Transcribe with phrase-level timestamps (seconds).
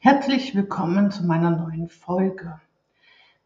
[0.00, 2.60] Herzlich willkommen zu meiner neuen Folge.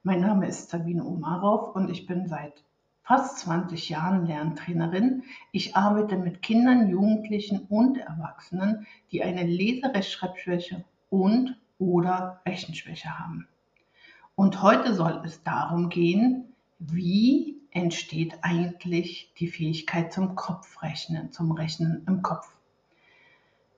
[0.02, 2.62] Mein Name ist Sabine Omarov und ich bin seit
[3.02, 5.24] fast 20 Jahren Lerntrainerin.
[5.50, 13.48] Ich arbeite mit Kindern, Jugendlichen und Erwachsenen, die eine Leserechtschreibschwäche und oder Rechenschwäche haben.
[14.34, 22.04] Und heute soll es darum gehen, wie entsteht eigentlich die Fähigkeit zum Kopfrechnen, zum Rechnen
[22.06, 22.54] im Kopf.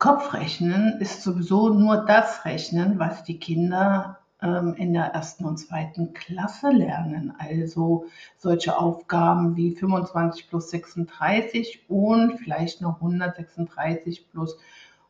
[0.05, 6.12] Kopfrechnen ist sowieso nur das Rechnen, was die Kinder ähm, in der ersten und zweiten
[6.12, 7.32] Klasse lernen.
[7.39, 8.04] Also
[8.36, 14.59] solche Aufgaben wie 25 plus 36 und vielleicht noch 136 plus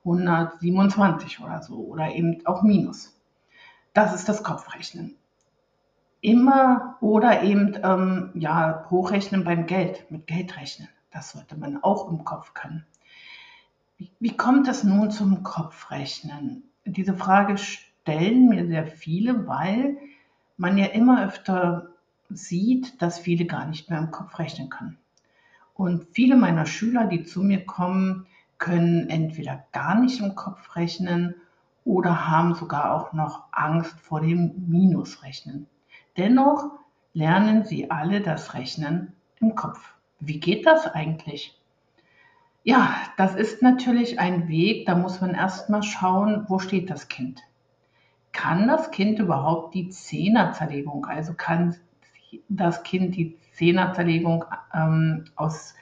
[0.05, 3.21] 127 oder so oder eben auch Minus.
[3.95, 5.17] Das ist das Kopfrechnen.
[6.21, 10.89] Immer oder eben ähm, ja, hochrechnen beim Geld, mit Geld rechnen.
[11.11, 12.87] Das sollte man auch im Kopf können.
[14.21, 16.65] Wie, kommt es nun zum Kopfrechnen?
[16.85, 19.97] Diese Frage stellen mir sehr viele, weil
[20.57, 21.89] man ja immer öfter
[22.31, 24.99] sieht, dass viele gar nicht mehr im Kopf rechnen können.
[25.75, 28.27] Und viele meiner Schüler, die zu mir kommen,
[28.59, 31.35] können entweder gar nicht im Kopf rechnen
[31.85, 35.67] oder haben sogar auch noch Angst vor dem Minusrechnen.
[36.17, 36.71] Dennoch
[37.13, 39.95] lernen sie alle das Rechnen im Kopf.
[40.21, 41.61] Wie geht das eigentlich?
[42.67, 47.43] Ja, das ist natürlich ein Weg, da muss man erstmal schauen, wo steht das Kind.
[48.33, 51.77] Kann das Kind überhaupt die Zehnerzerlegung, also kann
[52.49, 55.75] das Kind die Zehnerzerlegung ähm, aus,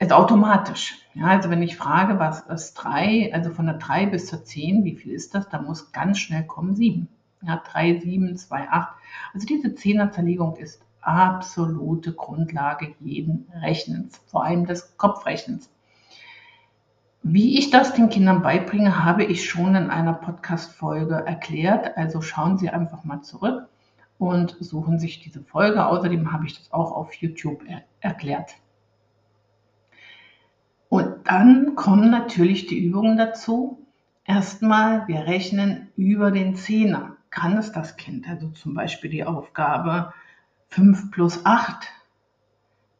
[0.00, 0.96] also automatisch.
[1.12, 4.84] Ja, also wenn ich frage, was ist 3, also von der 3 bis zur 10,
[4.84, 7.06] wie viel ist das, da muss ganz schnell kommen 7.
[7.42, 8.94] Ja, 3, 7, 2, 8.
[9.34, 15.68] Also diese Zehnerzerlegung ist absolute Grundlage jeden Rechnens, vor allem des Kopfrechnens.
[17.22, 21.96] Wie ich das den Kindern beibringe, habe ich schon in einer Podcast-Folge erklärt.
[21.96, 23.68] Also schauen Sie einfach mal zurück
[24.18, 25.86] und suchen sich diese Folge.
[25.86, 28.54] Außerdem habe ich das auch auf YouTube er erklärt.
[30.88, 33.86] Und dann kommen natürlich die Übungen dazu.
[34.24, 37.16] Erstmal, wir rechnen über den Zehner.
[37.30, 38.28] Kann es das Kind?
[38.28, 40.14] Also zum Beispiel die Aufgabe
[40.68, 41.88] 5 plus 8.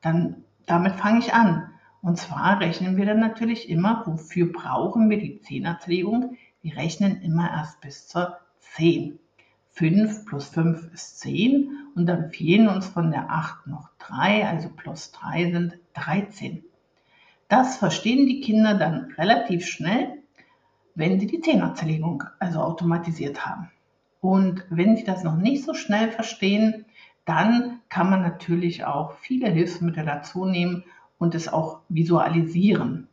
[0.03, 1.71] Dann, damit fange ich an.
[2.01, 6.37] Und zwar rechnen wir dann natürlich immer, wofür brauchen wir die Zehnerzählung?
[6.63, 9.19] Wir rechnen immer erst bis zur 10.
[9.73, 14.71] 5 plus 5 ist 10 und dann fehlen uns von der 8 noch 3, also
[14.71, 16.65] plus 3 sind 13.
[17.49, 20.19] Das verstehen die Kinder dann relativ schnell,
[20.95, 23.71] wenn sie die Zehnerzählung also automatisiert haben.
[24.21, 26.85] Und wenn sie das noch nicht so schnell verstehen,
[27.25, 30.85] dann kann man natürlich auch viele Hilfsmittel dazu nehmen
[31.19, 33.09] und es auch visualisieren.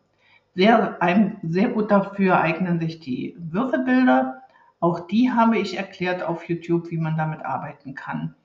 [0.54, 4.42] Sehr, ein, sehr gut dafür eignen sich die Würfelbilder.
[4.80, 8.36] Auch die habe ich erklärt auf YouTube, wie man damit arbeiten kann.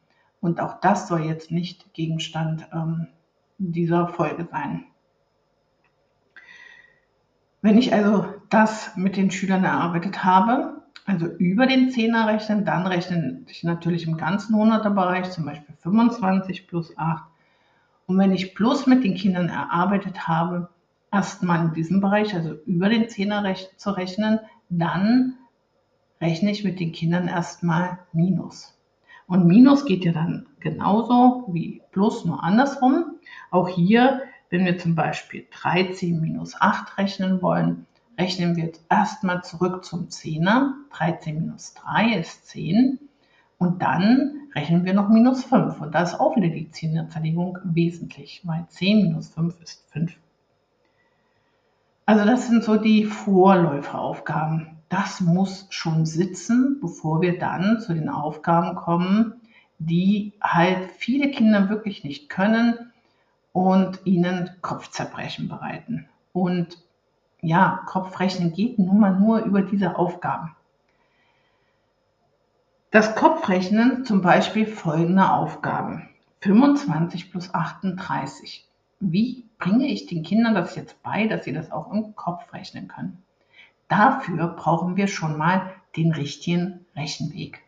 [0.41, 3.07] Und auch das soll jetzt nicht Gegenstand ähm,
[3.59, 4.87] dieser Folge sein.
[7.63, 12.87] Wenn ich also das mit den Schülern erarbeitet habe, also über den Zehner rechnen, dann
[12.87, 17.30] rechne ich natürlich im ganzen 100er Bereich, zum Beispiel 25 plus 8
[18.11, 20.69] und wenn ich plus mit den Kindern erarbeitet habe,
[21.13, 25.35] erstmal in diesem Bereich, also über den Zehner zu rechnen, dann
[26.21, 28.77] rechne ich mit den Kindern erstmal Minus.
[29.29, 33.21] Und Minus geht ja dann genauso wie Plus, nur andersrum.
[33.53, 37.87] Auch hier, wenn wir zum Beispiel 13 minus 8 rechnen wollen,
[38.19, 40.75] rechnen wir jetzt erstmal zurück zum Zehner.
[40.95, 42.99] 13 minus 3 ist 10.
[43.61, 45.83] Und dann rechnen wir noch minus 5.
[45.83, 50.17] Und da ist auch wieder die Zehnerzerlegung wesentlich, weil 10 minus 5 ist 5.
[52.07, 54.79] Also das sind so die Vorläuferaufgaben.
[54.89, 59.35] Das muss schon sitzen, bevor wir dann zu den Aufgaben kommen,
[59.79, 62.91] die halt viele Kinder wirklich nicht können
[63.53, 66.09] und ihnen Kopfzerbrechen bereiten.
[66.33, 66.79] Und
[67.43, 70.57] ja, Kopfrechnen geht nun mal nur über diese Aufgaben.
[72.93, 76.09] Das Kopfrechnen zum Beispiel folgender Aufgaben.
[76.41, 78.69] 25 plus 38.
[78.99, 82.89] Wie bringe ich den Kindern das jetzt bei, dass sie das auch im Kopf rechnen
[82.89, 83.23] können?
[83.87, 87.63] Dafür brauchen wir schon mal den richtigen Rechenweg.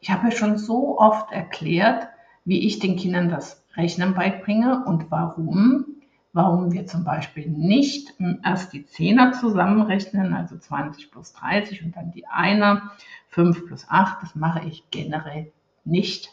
[0.00, 2.08] Ich habe ja schon so oft erklärt,
[2.44, 5.86] wie ich den Kindern das Rechnen beibringe und warum
[6.34, 12.10] warum wir zum Beispiel nicht erst die Zehner zusammenrechnen, also 20 plus 30 und dann
[12.10, 12.90] die Einer,
[13.28, 15.52] 5 plus 8, das mache ich generell
[15.84, 16.32] nicht.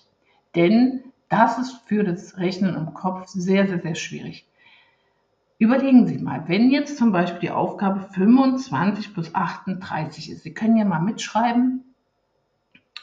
[0.56, 4.48] Denn das ist für das Rechnen im Kopf sehr, sehr, sehr schwierig.
[5.60, 10.78] Überlegen Sie mal, wenn jetzt zum Beispiel die Aufgabe 25 plus 38 ist, Sie können
[10.78, 11.94] ja mal mitschreiben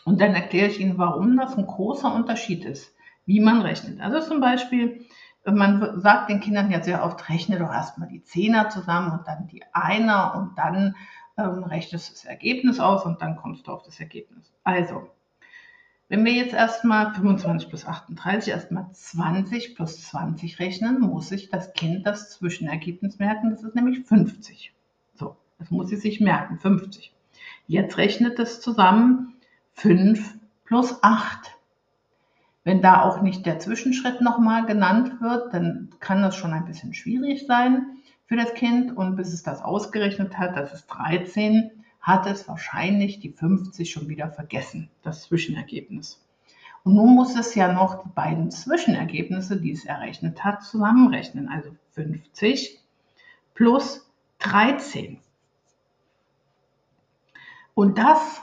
[0.05, 2.93] und dann erkläre ich Ihnen, warum das ein großer Unterschied ist,
[3.25, 4.01] wie man rechnet.
[4.01, 5.07] Also zum Beispiel,
[5.53, 9.47] man sagt den Kindern ja sehr oft, rechne doch erstmal die Zehner zusammen und dann
[9.47, 10.97] die Einer und dann
[11.37, 14.53] ähm, rechnest du das Ergebnis aus und dann kommst du auf das Ergebnis.
[14.65, 15.09] Also,
[16.09, 21.73] wenn wir jetzt erstmal 25 plus 38 erstmal 20 plus 20 rechnen, muss sich das
[21.75, 23.51] Kind das Zwischenergebnis merken.
[23.51, 24.73] Das ist nämlich 50.
[25.15, 27.15] So, das muss sie sich merken, 50.
[27.67, 29.35] Jetzt rechnet es zusammen
[29.75, 31.58] 5 plus 8.
[32.69, 36.93] Wenn da auch nicht der Zwischenschritt nochmal genannt wird, dann kann das schon ein bisschen
[36.93, 38.95] schwierig sein für das Kind.
[38.95, 41.71] Und bis es das ausgerechnet hat, das ist 13,
[42.03, 46.23] hat es wahrscheinlich die 50 schon wieder vergessen, das Zwischenergebnis.
[46.85, 51.49] Und nun muss es ja noch die beiden Zwischenergebnisse, die es errechnet hat, zusammenrechnen.
[51.49, 52.81] Also 50
[53.55, 54.11] plus
[54.41, 55.21] 13.
[57.73, 58.43] Und das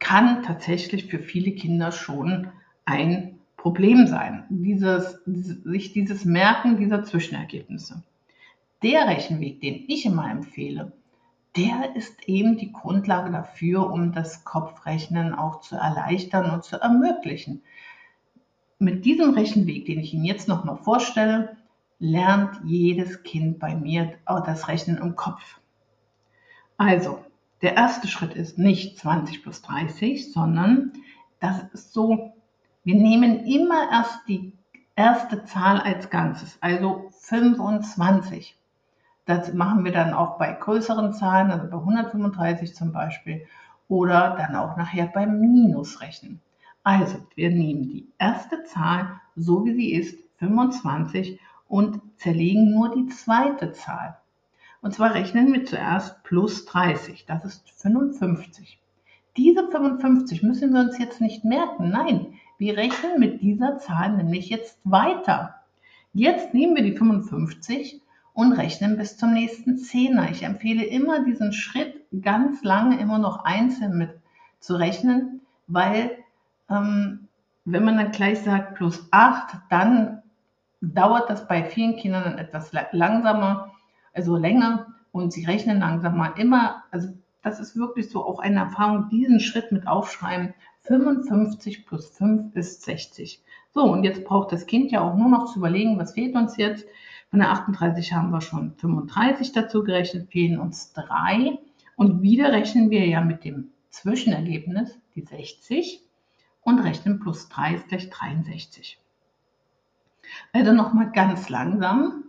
[0.00, 2.50] kann tatsächlich für viele Kinder schon
[2.88, 8.02] ein Problem sein, dieses, sich dieses Merken dieser Zwischenergebnisse.
[8.82, 10.92] Der Rechenweg, den ich immer empfehle,
[11.56, 17.62] der ist eben die Grundlage dafür, um das Kopfrechnen auch zu erleichtern und zu ermöglichen.
[18.78, 21.56] Mit diesem Rechenweg, den ich Ihnen jetzt nochmal vorstelle,
[21.98, 25.60] lernt jedes Kind bei mir das Rechnen im Kopf.
[26.76, 27.18] Also,
[27.60, 30.92] der erste Schritt ist nicht 20 plus 30, sondern
[31.40, 32.34] das ist so,
[32.88, 34.54] wir nehmen immer erst die
[34.96, 38.58] erste Zahl als Ganzes, also 25.
[39.26, 43.44] Das machen wir dann auch bei größeren Zahlen, also bei 135 zum Beispiel,
[43.88, 46.40] oder dann auch nachher beim Minusrechnen.
[46.82, 51.38] Also, wir nehmen die erste Zahl, so wie sie ist, 25,
[51.68, 54.16] und zerlegen nur die zweite Zahl.
[54.80, 58.80] Und zwar rechnen wir zuerst plus 30, das ist 55.
[59.36, 62.27] Diese 55 müssen wir uns jetzt nicht merken, nein,
[62.58, 65.54] wir rechnen mit dieser Zahl nämlich jetzt weiter.
[66.12, 68.02] Jetzt nehmen wir die 55
[68.34, 70.30] und rechnen bis zum nächsten Zehner.
[70.30, 74.10] Ich empfehle immer diesen Schritt ganz lange immer noch einzeln mit
[74.60, 76.18] zu rechnen, weil
[76.68, 77.28] ähm,
[77.64, 80.22] wenn man dann gleich sagt plus 8, dann
[80.80, 83.72] dauert das bei vielen Kindern etwas langsamer,
[84.12, 87.08] also länger und sie rechnen langsamer immer, also
[87.42, 90.54] das ist wirklich so auch eine Erfahrung, diesen Schritt mit aufschreiben.
[90.88, 93.42] 55 plus 5 ist 60.
[93.72, 96.56] So, und jetzt braucht das Kind ja auch nur noch zu überlegen, was fehlt uns
[96.56, 96.86] jetzt.
[97.30, 101.58] Von der 38 haben wir schon 35 dazu gerechnet, fehlen uns drei.
[101.96, 106.02] Und wieder rechnen wir ja mit dem Zwischenergebnis, die 60,
[106.62, 108.98] und rechnen plus 3 ist gleich 63.
[110.52, 112.24] Also nochmal ganz langsam.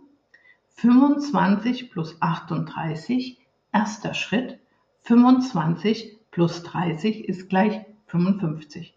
[0.76, 3.38] 25 plus 38,
[3.72, 4.58] erster Schritt.
[5.02, 8.94] 25 plus 30 ist gleich 55.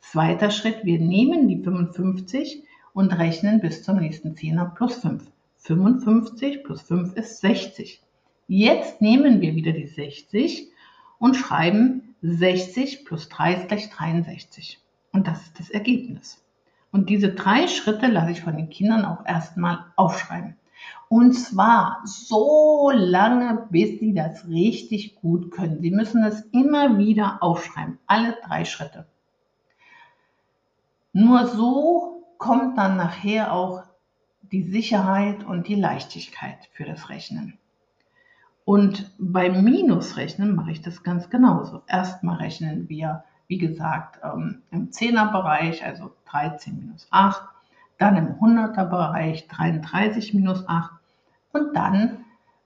[0.00, 5.22] Zweiter Schritt, wir nehmen die 55 und rechnen bis zum nächsten Zehner plus 5.
[5.58, 8.02] 55 plus 5 ist 60.
[8.48, 10.68] Jetzt nehmen wir wieder die 60
[11.18, 14.80] und schreiben 60 plus 3 ist gleich 63.
[15.12, 16.42] Und das ist das Ergebnis.
[16.92, 20.56] Und diese drei Schritte lasse ich von den Kindern auch erstmal aufschreiben.
[21.08, 25.80] Und zwar so lange, bis sie das richtig gut können.
[25.80, 29.06] Sie müssen es immer wieder aufschreiben, alle drei Schritte.
[31.12, 33.84] Nur so kommt dann nachher auch
[34.42, 37.58] die Sicherheit und die Leichtigkeit für das Rechnen.
[38.64, 41.82] Und beim Minusrechnen mache ich das ganz genauso.
[41.86, 47.40] Erstmal rechnen wir, wie gesagt, ähm, im Zehnerbereich, also 13 minus 8,
[47.98, 50.90] dann im 100er Bereich 33 minus 8
[51.52, 52.24] und dann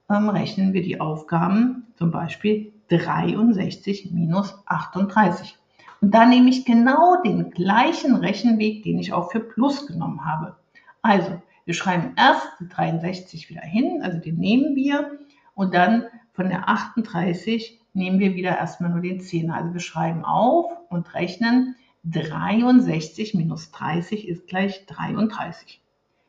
[0.09, 5.57] ähm, rechnen wir die Aufgaben, zum Beispiel 63 minus 38.
[6.01, 10.57] Und da nehme ich genau den gleichen Rechenweg, den ich auch für Plus genommen habe.
[11.01, 15.11] Also wir schreiben erst die 63 wieder hin, also den nehmen wir
[15.53, 19.51] und dann von der 38 nehmen wir wieder erstmal nur den 10er.
[19.51, 25.81] Also wir schreiben auf und rechnen 63 minus 30 ist gleich 33.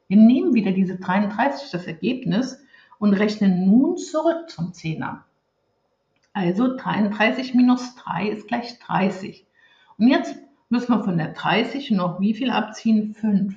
[0.09, 2.59] Wir nehmen wieder diese 33, das Ergebnis,
[2.99, 5.23] und rechnen nun zurück zum 10er.
[6.35, 9.47] Also 33 minus 3 ist gleich 30.
[9.99, 10.37] Und jetzt
[10.69, 13.15] müssen wir von der 30 noch wie viel abziehen?
[13.15, 13.55] 5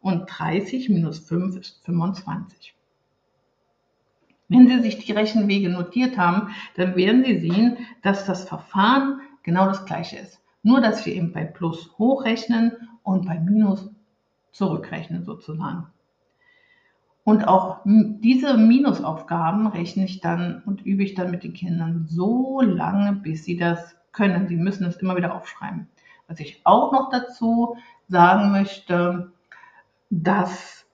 [0.00, 2.74] und 30 minus 5 ist 25.
[4.48, 9.66] Wenn Sie sich die Rechenwege notiert haben, dann werden Sie sehen, dass das Verfahren genau
[9.66, 10.40] das gleiche ist.
[10.66, 12.72] Nur, dass wir eben bei Plus hochrechnen
[13.04, 13.88] und bei Minus
[14.50, 15.86] zurückrechnen sozusagen.
[17.22, 22.60] Und auch diese Minusaufgaben rechne ich dann und übe ich dann mit den Kindern so
[22.60, 24.48] lange, bis sie das können.
[24.48, 25.86] Sie müssen es immer wieder aufschreiben.
[26.26, 27.76] Was ich auch noch dazu
[28.08, 29.30] sagen möchte,
[30.10, 30.84] dass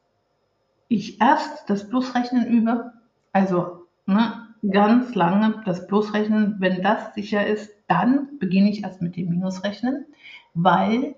[0.89, 2.93] ich erst das Plusrechnen übe,
[3.33, 9.17] also ne, ganz lange das Plusrechnen, wenn das sicher ist, dann beginne ich erst mit
[9.17, 10.07] dem Minusrechnen,
[10.55, 11.17] weil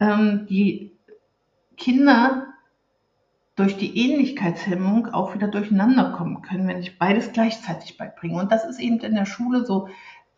[0.00, 0.92] ähm, die
[1.76, 2.46] Kinder
[3.54, 8.40] durch die Ähnlichkeitshemmung auch wieder durcheinander kommen können, wenn ich beides gleichzeitig beibringe.
[8.40, 9.88] Und das ist eben in der Schule so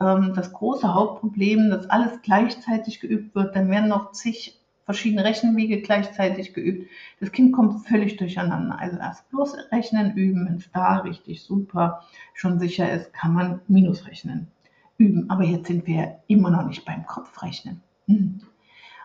[0.00, 3.54] ähm, das große Hauptproblem, dass alles gleichzeitig geübt wird.
[3.54, 6.90] Dann werden noch zig verschiedene Rechenwege gleichzeitig geübt.
[7.20, 8.78] Das Kind kommt völlig durcheinander.
[8.78, 12.02] Also erst bloß Rechnen üben, wenn es da richtig super
[12.34, 14.48] schon sicher ist, kann man Minusrechnen
[14.98, 15.30] üben.
[15.30, 17.82] Aber jetzt sind wir immer noch nicht beim Kopfrechnen.
[18.06, 18.40] Hm.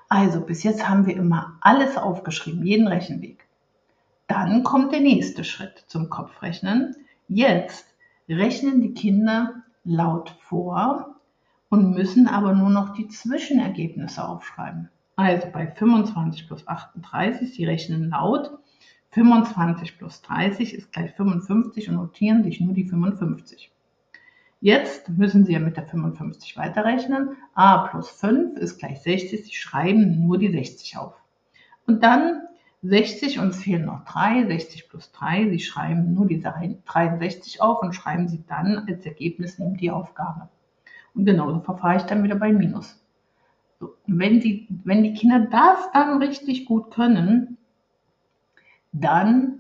[0.10, 3.46] Also bis jetzt haben wir immer alles aufgeschrieben, jeden Rechenweg.
[4.28, 6.96] Dann kommt der nächste Schritt zum Kopfrechnen.
[7.28, 7.94] Jetzt
[8.30, 11.16] rechnen die Kinder laut vor
[11.70, 14.90] und müssen aber nur noch die Zwischenergebnisse aufschreiben.
[15.18, 18.52] Also bei 25 plus 38, Sie rechnen laut,
[19.10, 23.72] 25 plus 30 ist gleich 55 und notieren sich nur die 55.
[24.62, 27.36] Jetzt müssen Sie ja mit der 55 weiterrechnen.
[27.56, 31.16] a plus 5 ist gleich 60, Sie schreiben nur die 60 auf.
[31.88, 32.44] Und dann
[32.84, 35.50] 60 und es fehlen noch 3, 60 plus 3.
[35.50, 36.54] Sie schreiben nur diese
[36.86, 40.50] 63 auf und schreiben sie dann als Ergebnis neben die Aufgabe.
[41.16, 43.02] Und genauso verfahre ich dann wieder bei Minus.
[44.08, 47.58] Wenn, die, wenn die Kinder das dann richtig gut können,
[48.92, 49.60] dann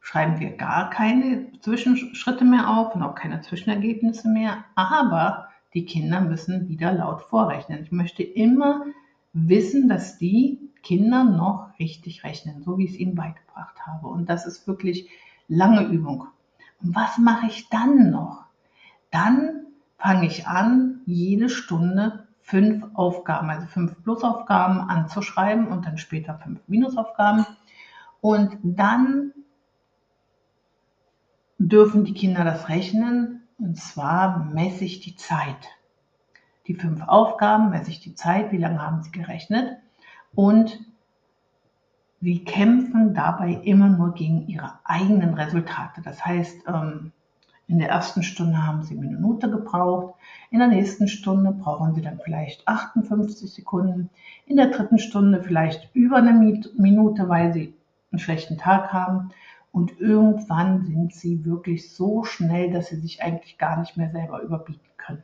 [0.00, 4.64] schreiben wir gar keine Zwischenschritte mehr auf und auch keine Zwischenergebnisse mehr.
[4.74, 7.82] Aber die Kinder müssen wieder laut vorrechnen.
[7.82, 8.84] Ich möchte immer
[9.32, 14.08] wissen, dass die Kinder noch richtig rechnen, so wie ich es ihnen beigebracht habe.
[14.08, 15.08] Und das ist wirklich
[15.48, 16.26] lange Übung.
[16.82, 18.44] Und was mache ich dann noch?
[19.10, 19.66] Dann
[19.98, 26.60] fange ich an, jede Stunde fünf Aufgaben, also fünf Plusaufgaben anzuschreiben und dann später fünf
[26.66, 27.46] Minusaufgaben.
[28.20, 29.32] Und dann
[31.58, 35.68] dürfen die Kinder das rechnen und zwar messe ich die Zeit.
[36.66, 39.78] Die fünf Aufgaben messe ich die Zeit, wie lange haben sie gerechnet
[40.34, 40.78] und
[42.20, 46.02] sie kämpfen dabei immer nur gegen ihre eigenen Resultate.
[46.02, 47.12] Das heißt, ähm,
[47.68, 50.14] in der ersten Stunde haben sie eine Minute gebraucht,
[50.50, 54.10] in der nächsten Stunde brauchen sie dann vielleicht 58 Sekunden,
[54.46, 57.74] in der dritten Stunde vielleicht über eine Minute, weil sie
[58.10, 59.30] einen schlechten Tag haben.
[59.70, 64.42] Und irgendwann sind sie wirklich so schnell, dass sie sich eigentlich gar nicht mehr selber
[64.42, 65.22] überbieten können.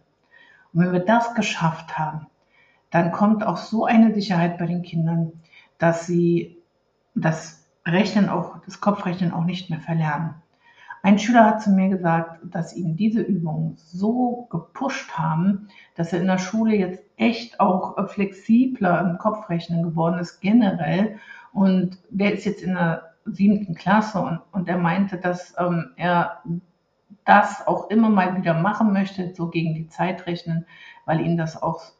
[0.72, 2.26] Und wenn wir das geschafft haben,
[2.90, 5.32] dann kommt auch so eine Sicherheit bei den Kindern,
[5.76, 6.56] dass sie
[7.14, 10.34] das Rechnen auch, das Kopfrechnen auch nicht mehr verlernen.
[11.02, 16.20] Ein Schüler hat zu mir gesagt, dass ihn diese Übungen so gepusht haben, dass er
[16.20, 21.18] in der Schule jetzt echt auch flexibler im Kopfrechnen geworden ist, generell.
[21.52, 26.42] Und der ist jetzt in der siebten Klasse und, und er meinte, dass ähm, er
[27.24, 30.66] das auch immer mal wieder machen möchte, so gegen die Zeit rechnen,
[31.04, 31.92] weil ihn das auch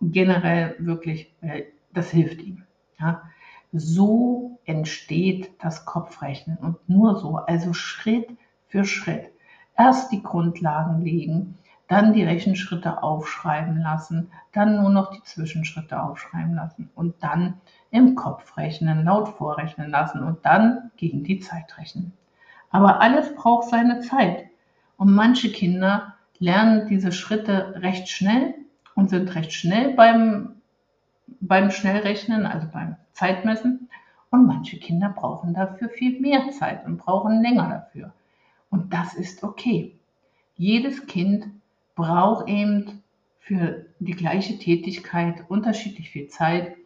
[0.00, 2.64] generell wirklich, äh, das hilft ihm.
[3.00, 3.22] Ja.
[3.72, 8.28] So entsteht das Kopfrechnen und nur so, also Schritt
[8.66, 9.30] für Schritt.
[9.76, 11.58] Erst die Grundlagen legen,
[11.88, 17.54] dann die Rechenschritte aufschreiben lassen, dann nur noch die Zwischenschritte aufschreiben lassen und dann
[17.90, 22.12] im Kopf rechnen, laut vorrechnen lassen und dann gegen die Zeit rechnen.
[22.70, 24.44] Aber alles braucht seine Zeit.
[24.98, 28.54] Und manche Kinder lernen diese Schritte recht schnell
[28.94, 30.57] und sind recht schnell beim,
[31.40, 33.88] beim Schnellrechnen, also beim Zeitmessen.
[34.30, 38.12] Und manche Kinder brauchen dafür viel mehr Zeit und brauchen länger dafür.
[38.70, 39.98] Und das ist okay.
[40.56, 41.46] Jedes Kind
[41.94, 43.02] braucht eben
[43.38, 46.76] für die gleiche Tätigkeit unterschiedlich viel Zeit,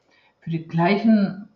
[0.41, 1.49] für die gleichen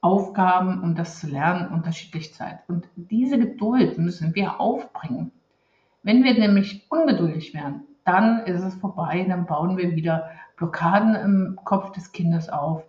[0.00, 2.58] Aufgaben, um das zu lernen, unterschiedlich Zeit.
[2.68, 5.32] Und diese Geduld müssen wir aufbringen.
[6.02, 11.58] Wenn wir nämlich ungeduldig werden, dann ist es vorbei, dann bauen wir wieder Blockaden im
[11.64, 12.84] Kopf des Kindes auf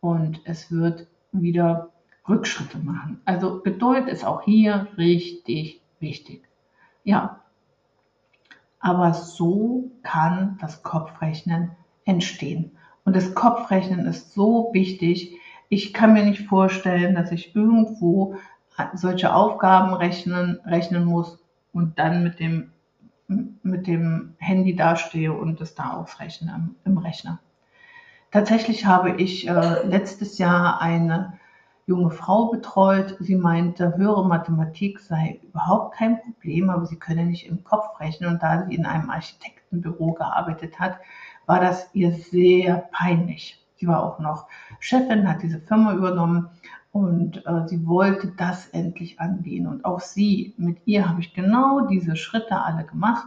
[0.00, 1.90] und es wird wieder
[2.28, 3.20] Rückschritte machen.
[3.24, 6.42] Also Geduld ist auch hier richtig wichtig.
[7.04, 7.40] Ja,
[8.80, 11.72] aber so kann das Kopfrechnen
[12.04, 12.72] entstehen.
[13.04, 15.38] Und das Kopfrechnen ist so wichtig.
[15.68, 18.36] Ich kann mir nicht vorstellen, dass ich irgendwo
[18.94, 21.38] solche Aufgaben rechnen, rechnen muss
[21.72, 22.72] und dann mit dem
[23.28, 27.40] mit dem Handy dastehe und es da ausrechne im Rechner.
[28.30, 31.38] Tatsächlich habe ich äh, letztes Jahr eine
[31.86, 33.16] junge Frau betreut.
[33.20, 38.30] Sie meinte, höhere Mathematik sei überhaupt kein Problem, aber sie könne nicht im Kopf rechnen.
[38.30, 40.98] Und da sie in einem Architektenbüro gearbeitet hat,
[41.46, 43.64] war das ihr sehr peinlich.
[43.76, 44.48] Sie war auch noch
[44.80, 46.48] Chefin, hat diese Firma übernommen
[46.96, 49.66] und äh, sie wollte das endlich angehen.
[49.66, 53.26] Und auch sie, mit ihr habe ich genau diese Schritte alle gemacht.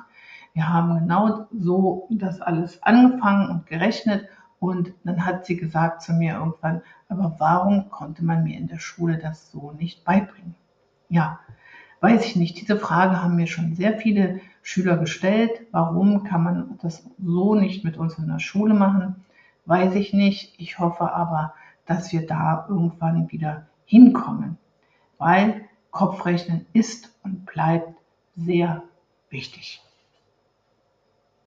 [0.53, 4.25] Wir haben genau so das alles angefangen und gerechnet.
[4.59, 8.79] Und dann hat sie gesagt zu mir irgendwann, aber warum konnte man mir in der
[8.79, 10.55] Schule das so nicht beibringen?
[11.07, 11.39] Ja,
[12.01, 12.59] weiß ich nicht.
[12.59, 15.61] Diese Frage haben mir schon sehr viele Schüler gestellt.
[15.71, 19.23] Warum kann man das so nicht mit uns in der Schule machen?
[19.65, 20.55] Weiß ich nicht.
[20.57, 21.53] Ich hoffe aber,
[21.89, 24.60] dass wir da irgendwann wieder hinkommen,
[25.17, 27.91] weil Kopfrechnen ist und bleibt
[28.36, 28.84] sehr
[29.31, 29.81] wichtig.